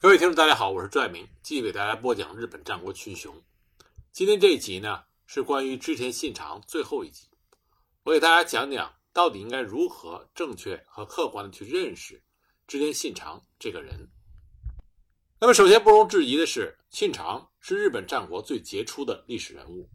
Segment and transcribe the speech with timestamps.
[0.00, 3.34] 各位听众，大家好，我是朱爱明，继续给大家播讲日本战国群雄。
[4.12, 7.26] 今天这一集呢，是关于织田信长最后一集。
[8.04, 12.22] 我给大家讲讲，到底应该如何正确和客观的去认识
[12.68, 14.08] 织田信长这个人。
[15.40, 19.90] 那么，首先不容置疑的是，信长是日本战国最杰出的历史人物。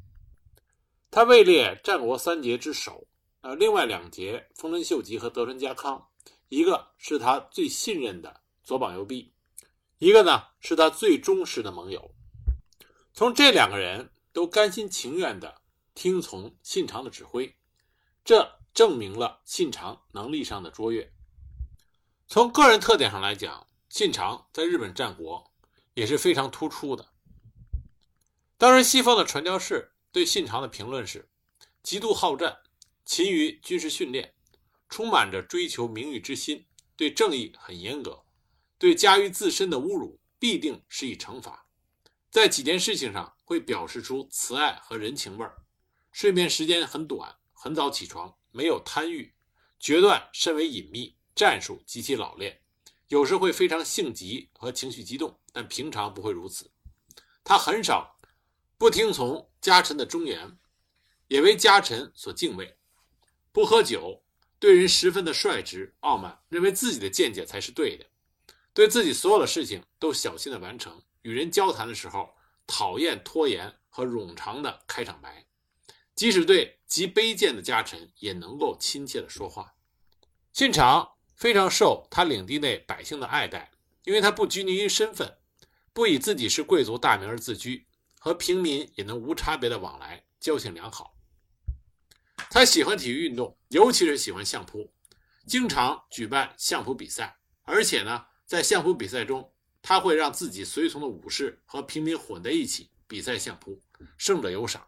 [1.11, 3.07] 他位列战国三杰之首。
[3.39, 6.05] 呃，另外两杰丰臣秀吉和德川家康，
[6.49, 9.32] 一个是他最信任的左膀右臂，
[9.97, 12.13] 一个呢是他最忠实的盟友。
[13.13, 15.61] 从这两个人都甘心情愿地
[15.93, 17.55] 听从信长的指挥，
[18.25, 21.13] 这证明了信长能力上的卓越。
[22.27, 25.51] 从个人特点上来讲，信长在日本战国
[25.93, 27.09] 也是非常突出的。
[28.57, 31.29] 当时西方的传教士对信长的评论是：
[31.81, 32.59] 极度好战。
[33.05, 34.33] 勤于军事训练，
[34.87, 36.65] 充满着追求名誉之心，
[36.95, 38.22] 对正义很严格，
[38.77, 41.67] 对加于自身的侮辱必定施以惩罚。
[42.29, 45.63] 在几件事情上会表示出慈爱和人情味儿。
[46.11, 49.33] 睡眠时间很短，很早起床，没有贪欲，
[49.79, 52.61] 决断甚为隐秘，战术极其老练。
[53.07, 56.71] 有时会非常性急和情绪激动，但平常不会如此。
[57.43, 58.17] 他很少
[58.77, 60.57] 不听从家臣的忠言，
[61.27, 62.77] 也为家臣所敬畏。
[63.51, 64.23] 不喝酒，
[64.57, 68.05] 对人十分的率直傲慢，认为自己的见解才是对的，
[68.73, 71.01] 对自己所有的事情都小心的完成。
[71.21, 72.33] 与人交谈的时候，
[72.67, 75.45] 讨厌拖延和冗长的开场白，
[76.15, 79.75] 即使对极卑贱的家臣，也能够亲切的说话。
[80.51, 83.71] 信长非常受他领地内百姓的爱戴，
[84.03, 85.37] 因为他不拘泥于身份，
[85.93, 87.87] 不以自己是贵族大名而自居，
[88.19, 91.15] 和平民也能无差别的往来，交情良好。
[92.49, 94.91] 他喜欢体育运动，尤其是喜欢相扑，
[95.47, 97.37] 经常举办相扑比赛。
[97.63, 99.51] 而且呢，在相扑比赛中，
[99.81, 103.81] 他会让自己随从的武士和平民混在一起比赛相扑，
[104.15, 104.87] 胜者有赏。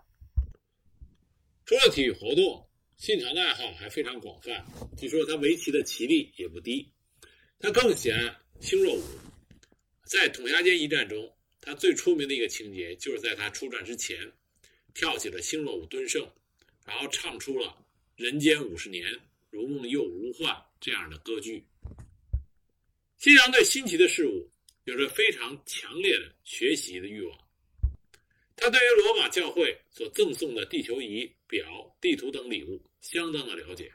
[1.66, 4.64] 除了体育活动，信长的爱好还非常广泛。
[4.96, 6.94] 据说他围棋的棋力也不低，
[7.58, 9.04] 他更喜爱星若舞。
[10.04, 14.32] 在统辖间一战中，他最出名的一个情节，就是在他出战之前，
[14.94, 16.24] 跳起了星若舞蹲胜。
[16.86, 17.84] 然后唱出了
[18.16, 21.66] “人间五十年，如梦又如幻”这样的歌剧。
[23.26, 24.48] 信长对新奇的事物
[24.84, 27.36] 有着非常强烈的学习的欲望。
[28.56, 33.92] 他对于罗马教会所赠送的地球仪、表、地图等礼物相当的了解。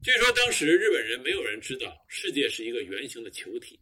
[0.00, 3.80] 据说当时日本人没有人知道世界是一个圆形的球体。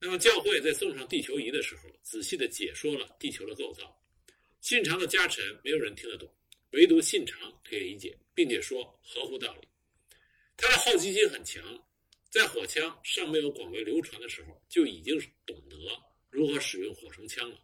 [0.00, 3.96] 那么教会在送上地球仪的时候，仔细的解说了地球的构造。
[4.60, 6.28] 信长的家臣没有人听得懂。
[6.72, 9.68] 唯独信长可以理解，并且说合乎道理。
[10.56, 11.62] 他的好奇心很强，
[12.32, 15.76] 在火枪尚没有广为流传的时候，就已经懂得
[16.30, 17.58] 如何使用火绳枪了。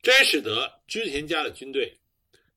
[0.00, 1.98] 这也使得织田家的军队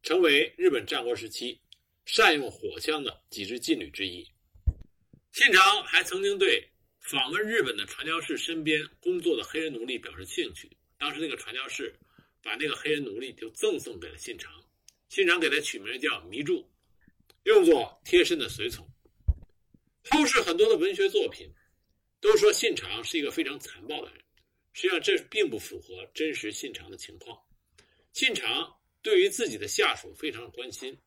[0.03, 1.59] 成为日本战国时期
[2.05, 4.23] 善用火枪的几支劲旅之一。
[5.31, 10.69] 信长还曾经对访问日本的传教士身边工作的黑人奴隶表示兴趣。
[10.99, 11.95] 当时那个传教士
[12.43, 14.63] 把那个黑人奴隶就赠送给了信长。
[15.09, 16.69] 信长给他取名叫弥柱，
[17.45, 18.87] 用作贴身的随从。
[20.09, 21.51] 后世很多的文学作品
[22.19, 24.23] 都说信长是一个非常残暴的人，
[24.73, 27.37] 实际上这并不符合真实信长的情况。
[28.11, 30.97] 信长对于自己的下属非常关心，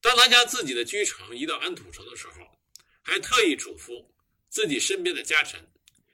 [0.00, 2.46] 当他将自己的居城移到安土城的时候，
[3.02, 4.04] 还特意嘱咐
[4.48, 5.60] 自己身边的家臣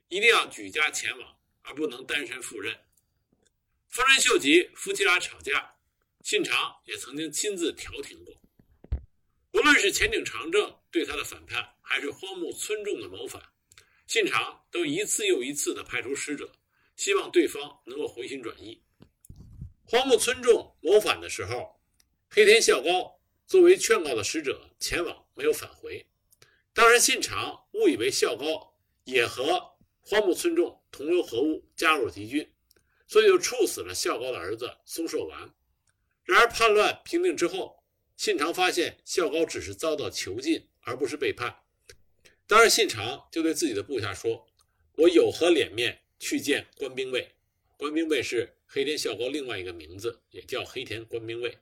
[0.08, 2.76] 一定要举家前往，而不能单身赴任。
[3.88, 5.70] 丰臣秀吉夫妻俩吵架。
[6.22, 8.34] 信长也曾经亲自调停过，
[9.52, 13.42] 无论是前井长政对他的反叛，还是荒木村重的谋反，
[14.06, 16.48] 信长都一次又一次地派出使者，
[16.94, 18.80] 希望对方能够回心转意。
[19.82, 21.80] 荒木村重谋反的时候，
[22.30, 26.06] 黑田孝高作为劝告的使者前往，没有返回。
[26.72, 28.72] 当然，信长误以为孝高
[29.02, 29.60] 也和
[30.00, 32.48] 荒木村重同流合污，加入敌军，
[33.08, 35.52] 所以就处死了孝高的儿子松寿丸。
[36.22, 37.82] 然而叛乱平定之后，
[38.16, 41.56] 信长发现孝高只是遭到囚禁，而不是背叛。
[42.46, 44.46] 当然，信长就对自己的部下说
[44.96, 47.34] ：“我有何脸面去见官兵卫？
[47.76, 51.58] 官兵卫是黑田孝高另外一个名字，也叫黑田官兵卫。”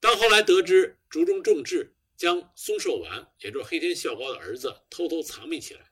[0.00, 5.90] 当后来得知竹中重治将松寿丸，也就是黑田孝高的儿子，偷偷藏匿起来，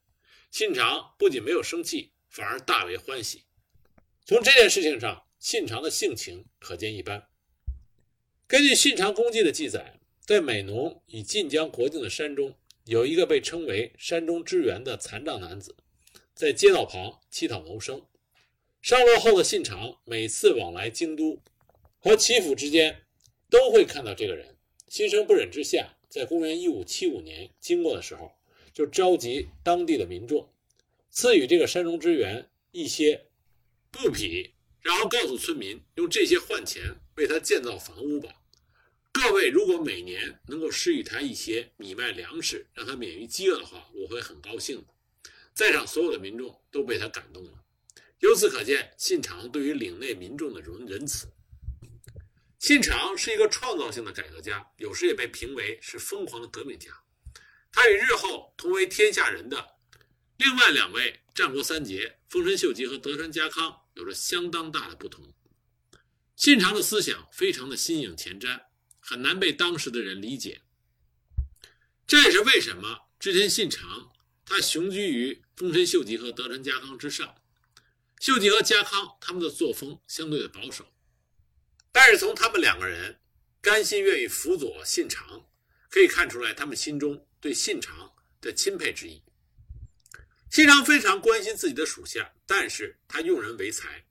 [0.50, 3.44] 信长不仅没有生气，反而大为欢喜。
[4.24, 7.28] 从这件事情上，信长的性情可见一斑。
[8.46, 12.52] 根据信长公记的记载，在美浓与晋江国境的山中，
[12.84, 15.76] 有一个被称为“山中之源”的残障男子，
[16.34, 18.02] 在街道旁乞讨谋生。
[18.82, 21.40] 上落后的信长每次往来京都
[22.00, 23.04] 和齐府之间，
[23.48, 24.56] 都会看到这个人，
[24.88, 28.32] 心生不忍之下，在公元一五七五年经过的时候，
[28.74, 30.52] 就召集当地的民众，
[31.08, 33.26] 赐予这个山中之源一些
[33.92, 38.42] 布匹，然后告诉村民，用这些换钱为他建造房屋吧。
[39.16, 44.88] 各位如果每年能够施予他一些米麦粮食，让他免于饥饿的话，我会很高兴的。
[45.54, 47.64] 在场所有的民众都被他感动了。
[48.18, 51.26] 由此可见，信长对于岭内民众的仁仁慈。
[52.58, 56.90] 信长是一个创造性的改革家，有时也被评为是疯狂的革命家。
[57.72, 59.76] 他与日后同为天下人的
[60.36, 65.32] 另外两位战国三杰丰臣秀吉和德川家康有着相当大的不同。
[66.36, 68.60] 信长的思想非常的新颖前瞻，
[69.08, 70.62] 很难被当时的人理解。
[72.08, 74.10] 这也是为什么织田信长
[74.44, 77.36] 他雄居于丰臣秀吉和德川家康之上。
[78.18, 80.92] 秀吉和家康他们的作风相对的保守，
[81.92, 83.20] 但是从他们两个人
[83.60, 85.46] 甘心愿意辅佐信长，
[85.88, 89.22] 可以看出来他们心中对信长的钦佩之意。
[90.50, 94.06] 信长非常关心自己的属下，但是他用人唯才，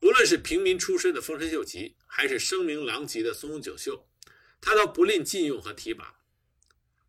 [0.00, 4.08] 无论是平民出身的丰臣秀吉，还是声名狼藉的松永久秀，
[4.62, 6.20] 他都不吝禁用和提拔，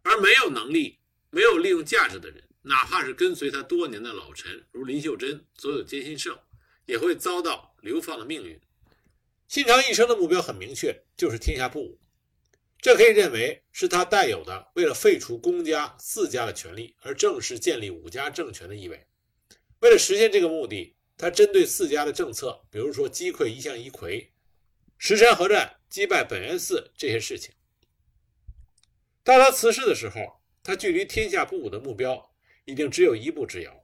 [0.02, 2.44] 而没有能力、没有利用价值的人。
[2.64, 6.38] 哪怕是跟随他多年的老臣，如林秀珍、佐佐兼信胜，
[6.86, 8.60] 也会遭到流放的命运。
[9.48, 12.00] 信长一生的目标很明确，就是天下布武。
[12.80, 19.08] 这可以认为是他带有的为了废除公家、四家的权利而正式建立五家政权的意味。
[19.80, 24.30] 为了实现这个目的，他针对四家的政策，比如说击溃一向一揆、
[25.06, 27.54] 石山合战、击败本愿寺这些事情。
[29.22, 32.32] 到他辞世的时候，他距离天下布武的目标。
[32.64, 33.84] 已经只有一步之遥。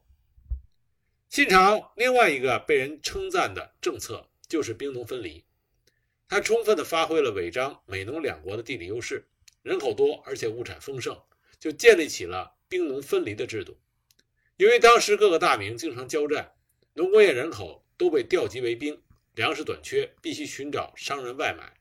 [1.28, 5.44] 信长另外一个被人称赞的政策就是兵农分离，
[6.30, 9.28] 他充分的发挥了尾张美浓两国的地理优势，
[9.62, 11.22] 人口多而且物产丰盛，
[11.60, 13.78] 就建立起了兵农分离的制度。
[14.56, 16.54] 由于当时各个大名经常交战，
[16.94, 19.02] 农工业人口都被调集为兵，
[19.40, 21.74] 粮食短缺，必须寻找商人外买。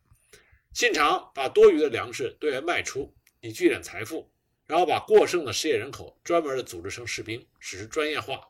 [0.74, 4.30] 信长把多余的粮食对外卖出，以聚敛财富。
[4.64, 8.46] 然后把过剩的失业人口专门的组织成士兵，使之专业化，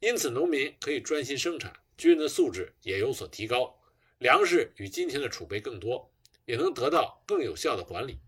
[0.00, 3.72] 因此农民可以专心生产，军人的素质也有所提高，
[4.18, 6.12] 粮食与金钱的储备更多，
[6.44, 8.18] 也能得到更有效的管理。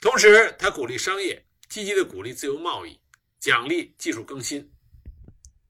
[0.00, 2.98] 同时，他鼓励商业，积极的鼓励自由贸易，
[3.38, 4.72] 奖励技术更新。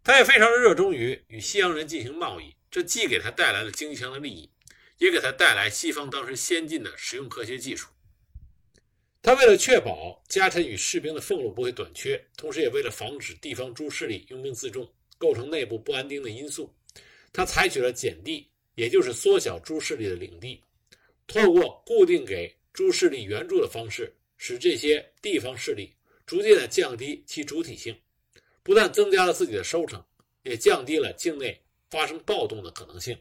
[0.05, 4.49] 他也非常热衷于与西洋人进行贸易，这既给他带来了经济上的利益，
[4.99, 7.89] 也给他带来西方当时先进的实用科学技术。
[9.23, 16.73] 他为了确保家臣与士兵的俸禄不会短缺，同时也为了防止地方诸势力拥兵自重，构成内部不安定的因素，
[17.33, 20.63] 他采取了减地，也就是缩小诸势力的领地，
[21.27, 25.93] 透过固定给诸势力援助的方式，使这些地方势力
[26.25, 27.95] 逐渐的降低其主体性，
[28.63, 30.03] 不但增加了自己的收成，
[30.45, 33.17] 也降低了境内发生暴动的可能性。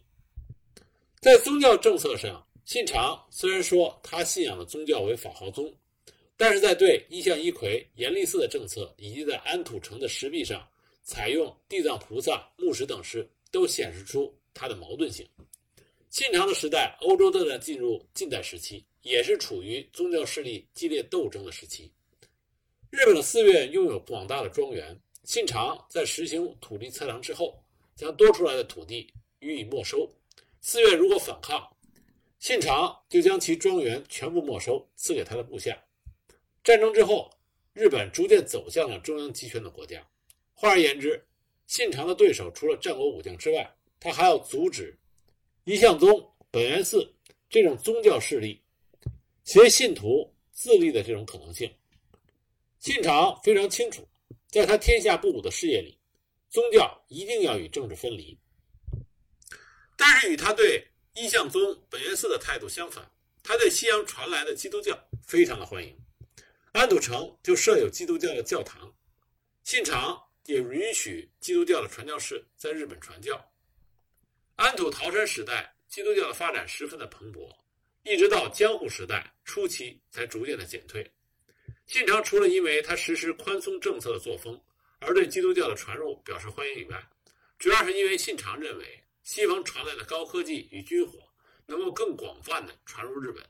[1.20, 5.74] 在宗教政策上，信长虽然说他信仰的宗教为法华宗。
[6.42, 10.66] 但是在对一向一揆、严立寺的政策，以及在安土城的石壁上
[11.04, 15.28] 采用地藏菩萨木石等石，都显示出它的矛盾性。
[16.10, 21.92] 信长的时代，欧洲正在进入近代时期，也是处于宗教势力激烈斗争的时期。
[22.90, 27.62] 日本的寺院拥有广大的庄园，信长在实行土地测量之后，
[28.00, 30.10] 将多出来的土地予以没收。
[30.62, 31.70] 寺院如果反抗，
[32.40, 35.78] 信长就将其庄园全部没收，赐给他的部下。
[36.64, 37.30] 战争之后，
[37.74, 40.02] 日本逐渐走向了中央集权的国家。
[40.54, 41.22] 换而言之，
[41.68, 44.98] 信长的对手除了战国武将之外，他还要阻止
[45.66, 47.14] 一向宗、本愿寺
[47.50, 48.62] 这种宗教势力
[49.44, 51.70] 携信徒自立的这种可能性。
[52.80, 54.08] 信长非常清楚，
[54.48, 55.98] 在他天下布武的事业里，
[56.50, 58.38] 宗教一定要与政治分离。
[59.96, 63.10] 但是与他对一向宗、本愿寺的态度相反，
[63.44, 65.96] 他对西洋传来的基督教非常的欢迎。
[66.72, 68.96] 安土城就设有基督教的教堂，
[69.64, 73.44] 信长也允许基督教的传教士在日本传教。
[74.56, 77.50] 安土桃山时代，基督教的发展十分的蓬勃，
[78.04, 81.12] 一直到江户时代初期才逐渐的减退。
[81.88, 84.62] 信长除了因为他实施宽松政策的作风
[85.00, 87.10] 而对基督教的传入表示欢迎以外，
[87.58, 91.20] 主要是因为信长认为西方传来的高科技与军火
[91.66, 93.44] 能够更广泛的传入日本，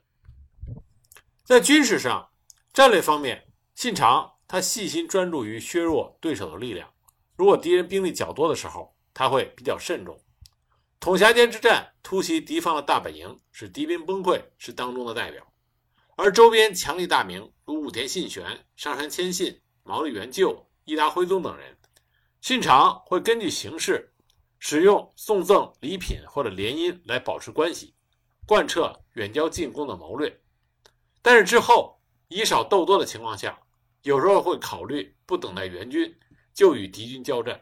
[1.43, 2.29] 在军事上。
[2.71, 6.93] 战略方面，信长他细心专注于削弱对手的力量，
[7.35, 10.23] 如果敌人兵力较多的时候，他会比较慎重。
[10.99, 15.51] 统辖间之战突袭敌方的大本营，使敌兵崩溃，是当中的代表。
[16.15, 21.77] 而周边强力大名如武田信玄、上杉谦信、毛利元就、伊达辉宗等人，
[22.41, 24.11] 信长会根据形势，
[24.57, 27.93] 使用送赠礼品或者联姻来保持关系，
[28.47, 30.41] 贯彻远交近攻的谋略。
[31.21, 33.59] 但是之后以少斗多的情况下，
[34.01, 36.17] 有时候会考虑不等待援军
[36.55, 37.61] 就与敌军交战。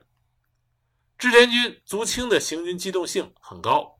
[1.17, 3.99] 织田军足轻的行军机动性很高，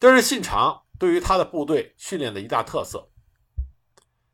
[0.00, 3.10] 这是信长对于他的部队训练的一大特色。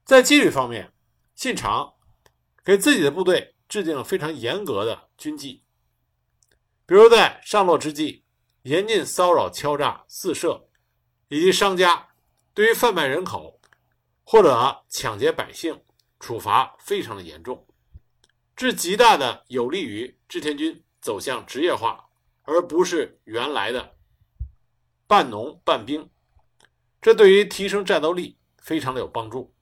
[0.04, 0.92] 在纪律方面，
[1.34, 1.94] 信长
[2.64, 5.64] 给自己的部队制定了非常严格的军纪，
[6.84, 8.24] 比如在上洛之际，
[8.64, 10.68] 严禁骚扰、敲诈、私设，
[11.28, 12.08] 以及商家
[12.52, 13.58] 对于贩卖人口
[14.24, 15.82] 或者抢劫百姓，
[16.18, 17.66] 处罚非常的严重，
[18.54, 22.08] 这极大的有利于织田军走向职业化。
[22.44, 23.94] 而不是原来的
[25.06, 26.10] 半农半兵，
[27.00, 29.54] 这对于提升战斗力非常的有帮助。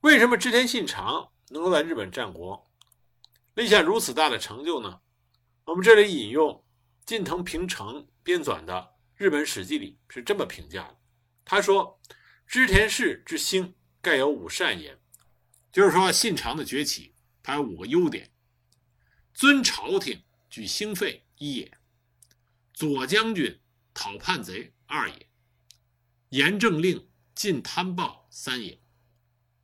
[0.00, 2.67] 为什么织田信长能够在日本战国
[3.58, 5.00] 立下如此大的成就呢？
[5.64, 6.64] 我们这里引用
[7.04, 8.72] 近藤平成编纂的
[9.16, 10.96] 《日本史记》里是这么评价的：
[11.44, 12.00] 他说，
[12.46, 14.96] 织田氏之兴，盖有五善也。
[15.72, 18.30] 就是说，信长的崛起，他有五个优点：
[19.34, 21.26] 尊朝廷，举兴废。
[21.38, 21.78] 一也，
[22.72, 23.60] 左将军
[23.92, 25.28] 讨叛贼；二也，
[26.28, 28.80] 严政令禁贪暴；三也，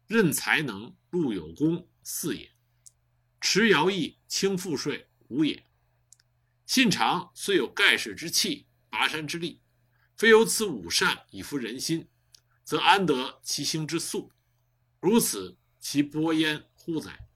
[0.09, 2.51] 任才能录有功；四也，
[3.47, 5.67] 持徭役轻赋税；无也，
[6.65, 9.61] 信长虽有盖世之气、拔山之力，
[10.17, 12.09] 非有此五善以服人心，
[12.65, 14.33] 则安得其兴之速？
[14.99, 17.29] 如此，其波焉乎哉？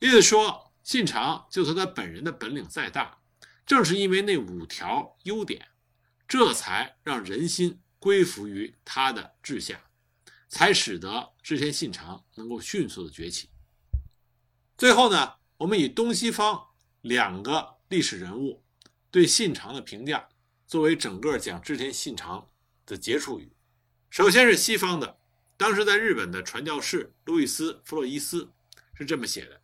[0.00, 0.72] 意思说。
[0.82, 3.20] 信长就算他本人的本领再大，
[3.66, 5.68] 正是因为那五条优点，
[6.28, 9.90] 这才让人心归服于他的治下，
[10.48, 13.50] 才使得织田信长能够迅速的崛起。
[14.78, 16.66] 最后呢，我们以东西方
[17.00, 18.62] 两个历史人物
[19.10, 20.28] 对信长的评价，
[20.66, 22.50] 作为整个讲织田信长
[22.84, 23.50] 的结束语。
[24.10, 25.18] 首先是西方的，
[25.56, 28.52] 当时在日本的传教士路易斯·弗洛伊斯
[28.92, 29.62] 是这么写的。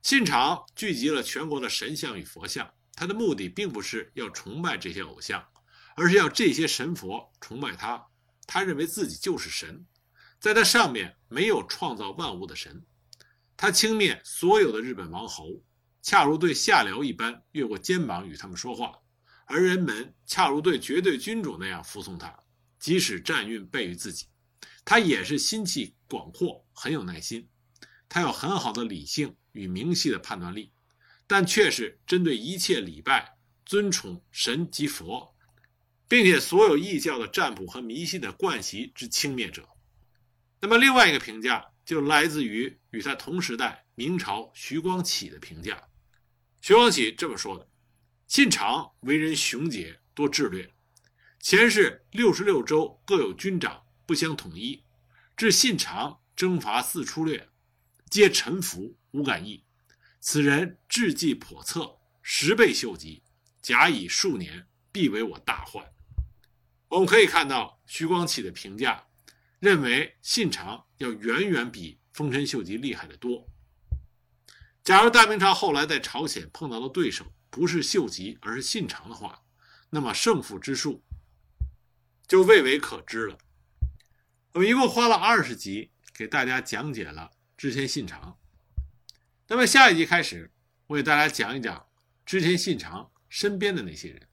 [0.00, 5.46] 信长聚集了全国的神像与佛像，他的目的并不是要崇拜这些偶像，
[5.96, 8.06] 而是要这些神佛崇拜他。
[8.46, 9.84] 他认为自己就是神，
[10.40, 12.86] 在他上面没有创造万物的神。
[13.56, 15.62] 他轻蔑所有的日本王侯，
[16.02, 18.98] 恰如对下僚一般越过肩膀与他们说话，
[19.46, 22.36] 而人们恰如对绝对君主那样服从他，
[22.78, 24.26] 即使战运背于自己，
[24.84, 27.48] 他也是心气广阔，很有耐心。
[28.08, 30.72] 他有很好的理性与明晰的判断力，
[31.26, 35.34] 但却是针对一切礼拜、尊崇神及佛，
[36.06, 39.68] 并且所有异教的占卜和迷信的惯习之轻蔑者。
[40.60, 45.88] 那么，另外一个评价就来自于与他同时代明朝徐光启的评价。
[46.60, 47.68] 徐光启这么说的
[48.26, 50.72] ：“信长为人雄杰多智略，
[51.40, 54.82] 前世六十六州各有军长，不相统一，
[55.36, 57.48] 至信长征伐四出略。”
[58.10, 59.64] 皆臣服，无敢意。
[60.20, 63.24] 此人智计叵测，十倍秀吉，
[63.60, 65.84] 假以数年，必为我大患。
[66.88, 69.04] 我们可以看到徐光启的评价，
[69.64, 73.48] 认为信长要远远比丰臣秀吉厉害得多。
[74.82, 79.42] 假如大明朝后来在朝鲜碰到的对手不是秀吉，而是信长的话，
[79.88, 81.02] 那么胜负之数
[82.28, 83.38] 就未为可知了。
[84.52, 87.30] 我们一共花了二十集给大家讲解了。
[87.56, 88.38] 织田信长。
[89.48, 90.52] 那么下一集开始，
[90.88, 91.86] 我给大家讲一讲
[92.26, 94.28] 织田信长身边的那些人。